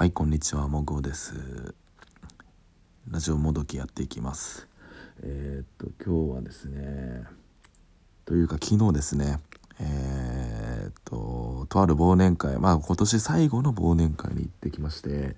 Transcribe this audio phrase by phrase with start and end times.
[0.00, 1.74] はい、こんにちは、もぐです。
[3.10, 4.66] ラジオもどきやっていきます。
[5.22, 7.24] えーっと、今日はですね、
[8.24, 9.40] というか昨日ですね、
[9.78, 15.36] えーっと、とある忘年会、まあ今年最後の忘年会に行ってきまして、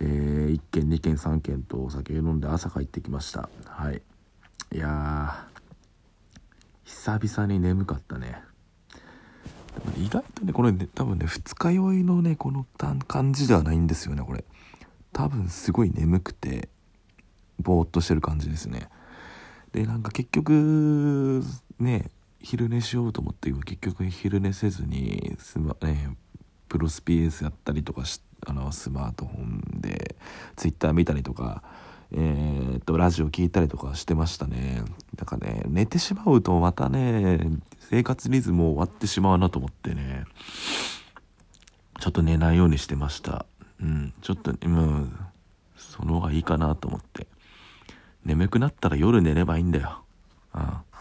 [0.00, 3.50] えー、1軒、2軒、3軒とお酒飲んで朝帰ってきました。
[3.66, 4.00] はい。
[4.72, 5.46] いや、
[6.84, 8.40] 久々に眠かったね。
[9.96, 12.66] 意外とねこれね多分ね二日酔いのねこの
[13.06, 14.44] 感じではないんですよねこれ。
[15.12, 16.68] 多分すごい眠くて
[17.60, 18.88] ぼーっとしてる感じですね。
[19.72, 21.42] でなんか結局
[21.78, 22.10] ね
[22.40, 26.16] 昼寝しようと思って結局昼寝せずにスマ、ね、
[26.68, 30.16] プロスピースやったりとかしあのスマートフォンで
[30.56, 31.62] ツイッター見たりとか
[32.12, 34.82] えーっとラジオ聞いたりとかしてましたね。
[35.16, 37.40] だからね寝てしまうとまたね
[37.90, 40.24] 生活リズム終わってしまうなと思ってね。
[42.00, 43.46] ちょっと寝ないようにしてました。
[43.80, 45.16] うんちょっとうん
[45.76, 47.26] その方がいいかなと思って。
[48.24, 50.02] 眠くなったら夜寝ればいいんだよ。
[50.52, 50.93] ああ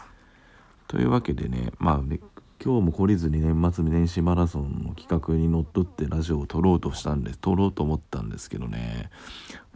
[0.94, 2.20] というわけでねまあね
[2.64, 9.10] 今日も懲りずに年末年始マラソンの企画にのっとってラジオを撮ろうとしたんで撮ろうと思ったんですけどね。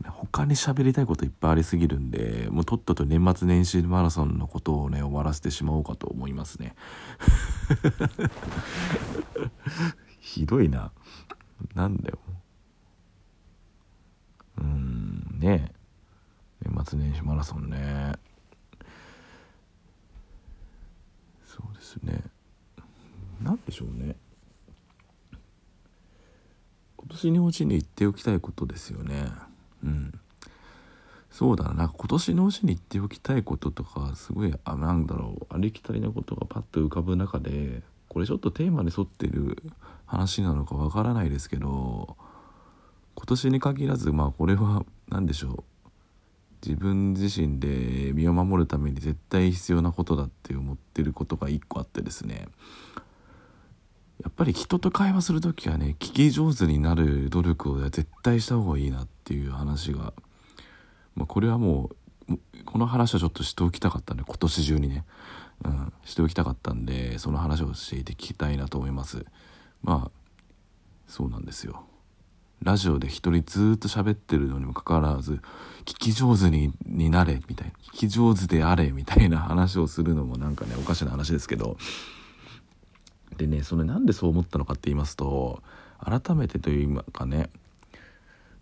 [0.06, 6.76] 他に喋りたいこといっぱいありすぎるんでもうとっとと年末年始マラソンのことをね終わらせてしまおうかと思いますね。
[10.22, 10.92] ひどいな。
[11.74, 12.20] なんだよ。
[14.60, 15.72] うんね。
[16.62, 18.14] 年末年始マラソンね
[21.58, 22.22] そうですね。
[23.42, 24.16] なんでしょうね。
[26.98, 29.28] 今年のうちに言っておきたいことですよね。
[29.84, 30.20] うん。
[31.32, 31.74] そうだな。
[31.74, 39.62] なんか今年のうちに言っておきたいこととかすごいあなんだろうありきたりなことがパッと浮かぶ中でこれちょっとテーマに沿ってる
[40.06, 42.18] 話なのかわからないですけど
[43.14, 45.77] 今年に限らずまあこれは何でしょう。
[46.66, 52.48] 自分自身で身を守るために絶対必要なことだって思ってることが一個あってですね。
[54.24, 60.14] やっぱり人と会話する時はね聞き上手になる努力を絶対した方がいいなっていう話が、
[61.16, 61.92] まあ、これはも
[62.30, 65.06] うこの話はちょっとしておきたかったんで今年中にね、
[65.64, 69.26] うん、しておきたかったんでその話をしていて聞きたいなと思います。
[69.84, 70.12] まあ
[71.08, 71.87] そうなんですよ。
[72.64, 75.42] ラジオで一人ずっと喋ってるのにもかかわらず
[75.86, 81.78] 聞き上手にになれみたいな聞き上手であれみたいな話をするのもなんかねおかしな話ですけど
[83.38, 85.62] でねそれなんでそう思ったのかって言いますと
[86.00, 87.50] 改めてというかね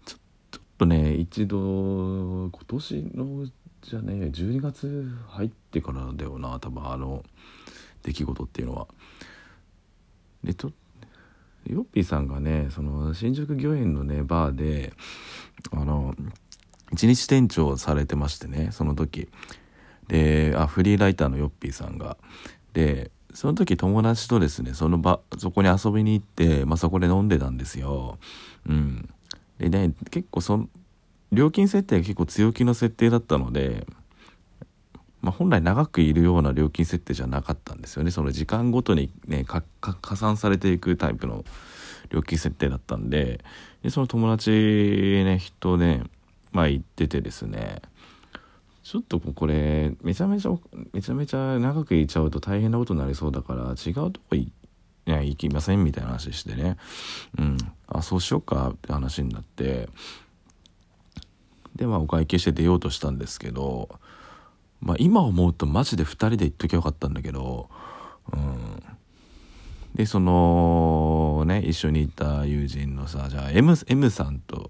[0.05, 0.17] ちょ
[0.51, 3.45] ちょっとね一度今年の
[3.81, 7.23] じゃね12月入ってからだよな多分あの
[8.03, 8.87] 出来事っていうのは。
[10.43, 10.71] でちょ
[11.67, 14.93] ヨッピーさんがねその新宿御苑のねバーで
[15.71, 16.15] あの
[16.91, 19.29] 一日店長をされてましてねその時。
[20.07, 22.17] であフリーライターのヨッピーさんが。
[22.73, 28.17] でその時友達とですねその場そこに遊びに行って、まあ、そこで飲んでたんですよ。
[28.67, 29.09] うん。
[29.57, 30.69] でね結構その
[31.31, 33.85] 料金設定が結構強気の設定だったので
[35.25, 38.11] まあ、本来長くいるような料金設定じゃなかったんですよね。
[38.11, 39.63] その時間ごとにね加
[40.15, 41.43] 算されていくタイプの
[42.09, 43.43] 料金設定だったんで。
[43.81, 46.03] でその友達ね人ね
[46.51, 47.81] まあ行っててですね。
[48.83, 50.51] ちょっとこれめちゃめちゃ
[50.93, 54.51] めちゃめちゃ長くいっちゃうと大変なことになりそうだから違うとこい
[55.05, 56.77] や行きませんみたいな話してね。
[57.39, 57.57] うん。
[57.87, 59.89] あそうしようかって話になって。
[61.75, 63.89] でまあお会計して出ようとしたんですけど
[64.85, 67.69] まあ今思うとマジで2人で行っときゃよかったんだけど、
[68.31, 68.83] うん、
[69.95, 74.69] でそのね一緒にいた友人のさじゃあ M, M さんと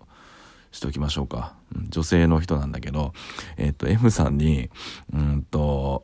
[0.71, 1.53] しときましょうか。
[1.89, 3.13] 女性の人なんだけど
[3.57, 4.69] えっ、と M さんに
[5.13, 6.01] うんと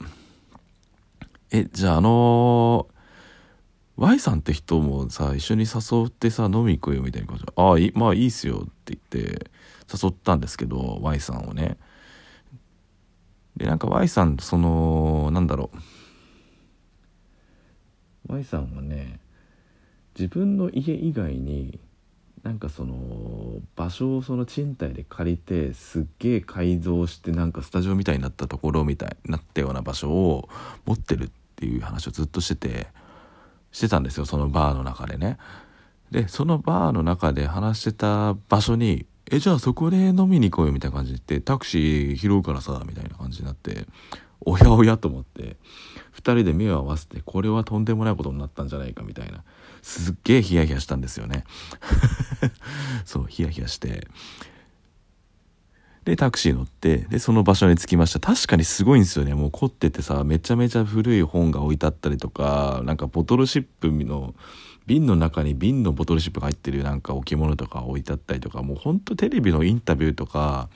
[1.50, 2.88] えじゃああの
[3.95, 9.51] Y さんって人もさ一緒に誘ってさ飲み行こうよみたいな感じで「ああまあいいっすよ」って言って
[9.94, 11.77] 誘ったんですけど Y さんをね。
[13.62, 15.69] でなんか Y さんそのなんだろ
[18.28, 19.19] う Y さんはね
[20.18, 21.80] 自分の家以外に
[22.42, 30.50] なんかその場所をその賃貸で借りてすっげえ改造してなんかスタジオみたいになったところみたいになったような場所を
[30.86, 32.88] 持ってるっていう話をずっとしてて
[33.72, 35.38] してたんですよそのバーの中でね。
[36.10, 43.86] でそのバーの中で話してた場所にえじゃあそこで飲みに行こうよみたいな感じで言ってタクシー拾うからさみたいな感じになって
[44.42, 45.56] おやおやと思って
[46.16, 49.44] 2人で目を合わせてこれはとんでもないことになったんじゃないかみたいな
[49.81, 51.44] すっげえヒヤヒヤしたんですよね。
[53.06, 54.07] そうヒヤヒヤして
[56.06, 58.19] でタクシー乗ってでその場所に着きました。
[58.19, 59.36] 確かにすごいんですよね。
[59.36, 64.33] もう凝っててさめちゃめちゃ古い本が置いてあったりとかなんかボトルシップの
[64.88, 70.69] 瓶の中に瓶のボトルシップが入ってるなんか置物とか置いてあったりとかもうほんとテレビのインタビューとか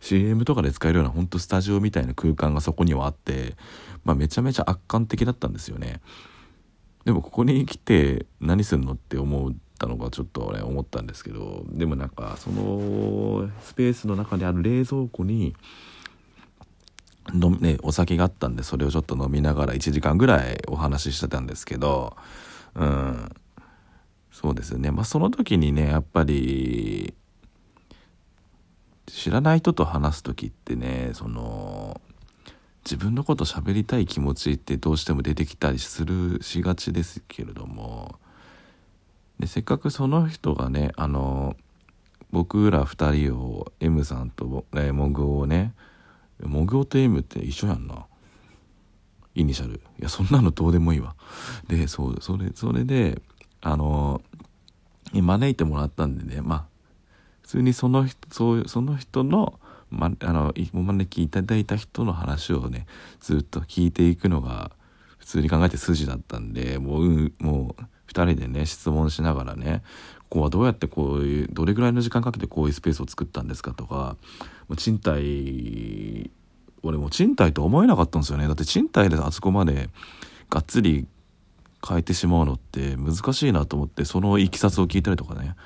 [0.00, 3.54] CM とかで使えるようなほんとスタジオみたいな空間がそこにはあって、
[4.04, 6.00] まあ、めちゃめちゃ圧巻的だったんですよね。
[7.04, 15.54] でもここに来て何すんのって思うったのがちょっと俺思ったんですけどでもなんかそのスペースの中にある冷蔵庫に
[17.34, 22.16] の、ね、お酒があったんでそれをちょっと飲みながら1時間ぐらいお話ししてたんですけど
[22.74, 23.32] うん。
[24.30, 24.90] そうですね。
[24.90, 27.12] まあその時にねやっぱり
[29.06, 32.00] 知らない人と話す時ってねその
[32.82, 38.18] 自分のこと喋りたい気持ちってどうしても出てきたりするしがちですけれども
[39.38, 41.56] でせっかくその人がねあの
[42.30, 45.74] 僕ら2人を M さんと、えモグをね
[46.40, 48.06] モグオと M って一緒やんな。
[49.34, 49.80] イニシャル。
[49.98, 51.14] いやそんなのどうでもいいわ。
[51.68, 53.20] でそうそれそれで
[53.60, 54.22] あの
[55.12, 56.64] 招いてもらったんでねまあ
[57.42, 59.58] 普通にその人そうその人の
[59.90, 62.86] ま、あのお招きいただいた人の話をね
[63.20, 64.70] ずっと聞いていくのが
[65.18, 69.82] 普通に考えて筋だったんでもう,、うん、もう2人でね質問しながらね
[70.28, 74.16] ここはどうやってこういうどれぐらいの時間かけてこういうスペースを作ったんですかとか
[74.68, 76.30] もう賃貸
[76.82, 78.46] 俺も賃貸と思えなかったんですよね。
[78.46, 79.88] だって賃貸であそこまで
[80.50, 81.06] がっつり
[81.86, 85.56] 変えてしまうのって難しいなと思ってそのいきさつを聞いたりとかね。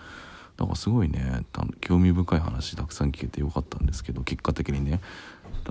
[0.58, 1.44] なんかすごいね
[1.82, 5.02] 興味深い話たくさん聞けてよかったんですけど結果的にね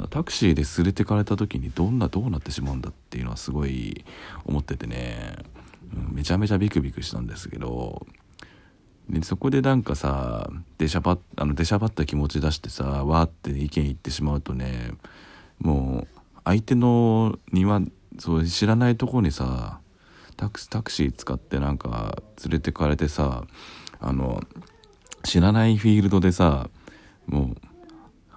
[0.10, 4.04] タクシーですれてかれた時にどんなどうなってしまうんだっていうのはすごい
[4.46, 5.38] 思っててね、
[6.12, 8.06] めちゃめちゃビクビクしたんですけど
[9.10, 14.92] でそこでなんかさ出しゃばあの出しゃばった気持ち出してさわーって意見言ってしまうとね
[15.60, 16.08] もう
[16.44, 17.82] 相手の庭
[18.20, 19.80] そう知らないとこにさ
[20.38, 23.46] タクタクシー使ってなんか連れてかれてさ
[24.00, 24.42] あの
[25.24, 26.70] 知らないフィールドでさ
[27.28, 27.56] もう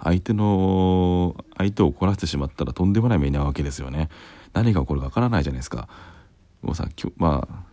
[0.03, 4.09] 相手の相手を怒らせてしまったらとんでもない目に遭うわけですよね。
[4.53, 5.89] 何が起こるかわからないじゃないですか。
[6.63, 7.69] もうさまあ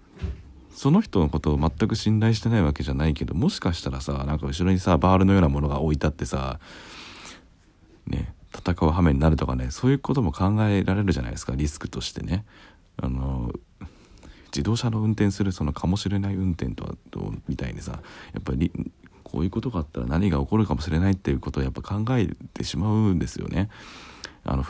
[0.72, 6.60] その人のことを全く信頼してないわけじゃないけどもしかしたらさなんか後ろにさバールのようなものが置いてあってさ
[8.08, 12.46] ね戦う羽目になるとかねそういうことも考えられるじゃないですかリスクとしてね
[12.98, 13.52] あの
[14.48, 18.02] 自動車の運転するそのかもしれない運転とはとみたいにさ
[18.34, 18.72] やっぱり
[19.24, 23.70] こういうことがあったら何が起こるかもしれないっていうことをやっぱ考えてしまうんですよね。
[24.46, 24.64] あの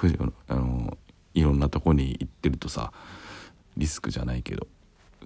[0.48, 0.98] あの
[1.34, 2.94] いろんなとこに行ってるとさ
[3.78, 4.68] リスクじゃないけど。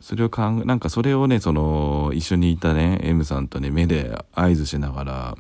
[0.01, 5.38] それをかんなんかそれをねその一緒にいたね M さんとね目で合図しながら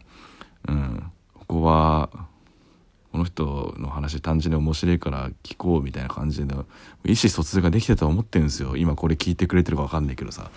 [0.67, 2.09] うんここは
[3.11, 6.65] この人の話単純に面白いから聞こうみたいな感じの
[7.05, 8.77] 意思疎通ができてたと思ってるんですよ。
[8.77, 10.51] 今これ聞いてくれてるか分かんないけどさ。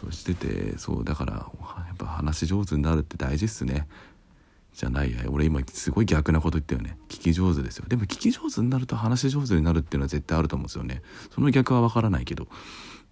[0.00, 1.46] そうしててそうだからや
[1.92, 3.86] っぱ話上手になるって大事っすね。
[4.74, 5.12] じゃない。
[5.12, 6.98] や俺今すごい逆なこと言ったよね。
[7.08, 7.86] 聞き上手ですよ。
[7.88, 11.02] でも聞き上手になると話上手になるっていうのは絶対あると思うんですよね。
[11.32, 12.48] その逆は分からないけど。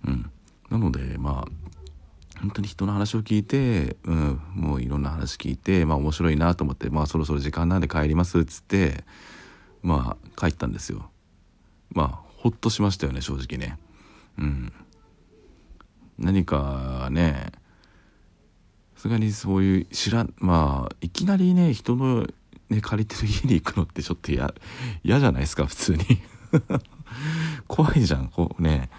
[0.07, 0.31] うん。
[0.71, 9.05] なのでまあ本当に人の話を聞いて、うん、もういろんな話聞いて、まあ面白いなと思って、まあそろそろ時間なんで帰りますっつって、
[9.83, 11.11] まあ帰ったんですよ。
[11.91, 13.79] まあほっとしましたよね、正直ね。
[14.39, 14.73] うん。
[16.19, 17.53] 何かね、
[19.03, 22.25] さすがにそういう知らん、まあいきなりね、人の
[22.71, 24.55] ね、借りてる家に行くのってちょっと嫌、
[25.05, 26.05] じゃないですか、普通に。
[27.67, 28.91] 怖いじゃん、こうね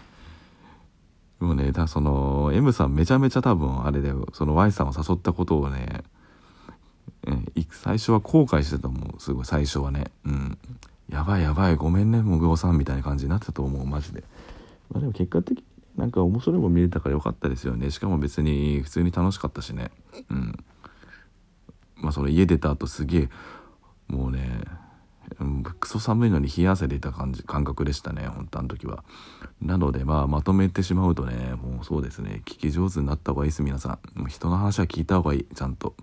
[1.39, 1.45] で。
[1.45, 6.03] もねだその M さんめちゃめちゃ多分あれだよその Y さんを誘ったことをね、
[7.71, 10.57] 最初は後悔してたと思うすごい最初はねうん
[11.09, 14.25] やばいやばいごめんねもぐおさんみたいな感じになってたと思うマジで
[14.91, 15.63] まあでも結果的に
[15.95, 17.91] なんか面白いも見れたからよかったですよね。
[17.91, 19.91] しかも別に普通に楽しかったしね。
[20.29, 20.55] うん。
[21.97, 23.29] まあその家出た後すげえ
[24.07, 24.63] もうね
[25.79, 29.03] クソ寒いのに冷や汗出た感じ感覚でしたね本当あの時は。
[29.61, 34.19] なのでまあまとめてしまうとねもうそうですね聞き上手になった方がいいです皆さん。
[34.19, 35.95] もう人の話は聞いた方がいいちゃんと。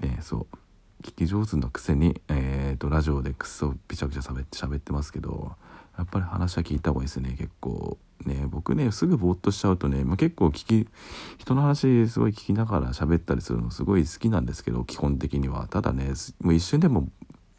[0.00, 0.63] ねそう。
[1.04, 5.52] 聞き上手のくせにえっ、ー、とラジオでクソピチャピチャ喋って喋ってますけど
[5.98, 7.98] やっぱり話は聞いた方がいいですね結構。
[8.24, 10.88] ね僕ねすぐぼーっとしちゃうとね、まあ、結構聞き
[11.36, 15.66] 人の話すごい聞きながら喋ったりするのすごい好きなんですけど基本的には。
[15.68, 17.08] ただねもう一瞬でも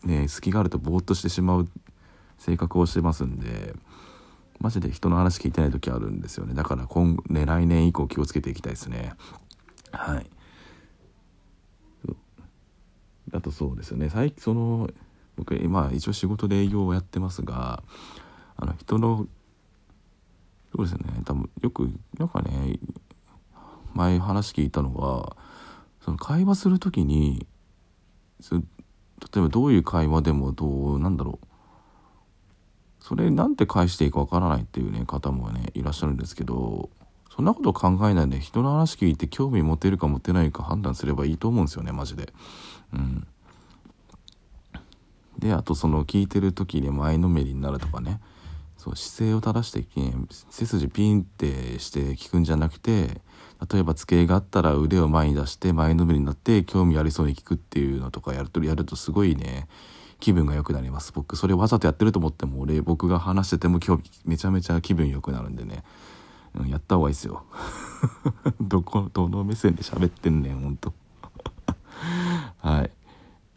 [0.04, 1.68] ね隙があるとぼーっとしてしまう
[2.40, 3.76] 性格をしてますんで
[4.60, 6.56] マジで人の話聞いてない時あるんですよね。
[6.56, 9.14] だから今、ね、来年以降気をつけていきたいですね。
[9.92, 10.26] はい。
[13.36, 14.10] あとそうですよね。
[14.10, 14.90] 最近その
[15.36, 17.84] 僕今一応仕事で営業をやってますが
[18.56, 19.28] あの人の
[20.76, 21.04] そうですね。
[21.26, 22.80] 多分よくなんかね
[23.94, 25.36] 前話聞いたのは
[26.02, 27.46] その会話する時に
[28.52, 31.48] 例えばどういう会話でもどうなんだろう。
[33.00, 36.90] それなんて返していいかわからないっていうね方もねいらっしゃるんですけど
[37.36, 42.32] そんなこと考えないで人の話聞いて興味持てるか持てないか判断すればいいと思うんですよねマジで。
[42.94, 43.28] うん、
[45.38, 48.22] であとその聞いてる時に前のめりになるとかね。
[48.78, 49.84] そう姿勢を正して
[50.52, 53.20] 背筋ピンってして聞くんじゃなくて
[53.72, 59.68] 例えば机があったら腕を前に出して前のめりになって興味ありそうに聞くっていうのとかやるとやるとすごいね
[60.20, 61.36] 気分が良くなります僕。
[61.36, 65.84] それわざとやってると思っても俺僕が話してても今日めちゃめちゃ気分良くなるんでね、
[66.56, 67.44] うん、やった方がいいですよ。
[68.62, 70.94] どこどの目線で喋ってんねんほんと。
[72.60, 72.92] はい。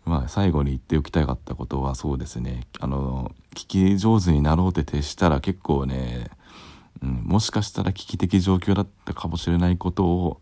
[0.04, 2.66] まあ最後に言っておきたかったことはそうですね。
[2.80, 6.30] あの聞き上手になろうって徹したら結構ね、
[7.02, 10.40] うん、もしかしたら危機的状況だったかもしれないことを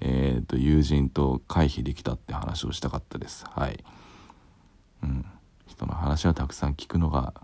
[0.00, 3.46] えーと友人と回避できたって話をしたかったです。
[3.48, 3.82] はい、
[5.02, 5.24] うん、
[5.66, 7.34] 人の話をたくさん聞くのが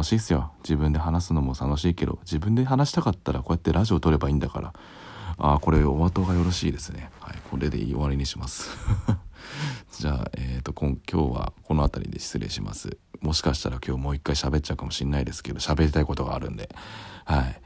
[0.00, 0.50] 楽しいっすよ。
[0.62, 4.72] 自分で話すのも楽しいけど自分で話したかったらこうやってラジオ撮ればいいんだから。
[5.36, 7.10] ああこれお後がよろしいですね。
[7.20, 8.70] はいこれで終わりにします。
[9.92, 12.96] じゃあ、えーと、今今日はこの辺りで失礼します。
[13.20, 16.74] もしかしたら今日もう一回喋っちゃうかもしんないですけど喋りたいことがあるんで。
[17.26, 17.60] はい。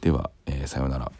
[0.00, 1.10] では、えー、さようなら。